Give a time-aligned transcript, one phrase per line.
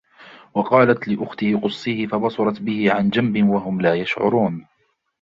[0.53, 4.65] وقالت لأخته قصيه فبصرت به عن جنب وهم لا يشعرون